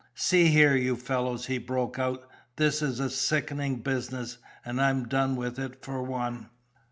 [0.15, 5.35] "See here, you fellows," he broke out, "this is a sickening business, and I'm done
[5.35, 6.49] with it for one."